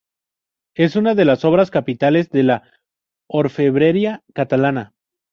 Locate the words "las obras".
1.25-1.69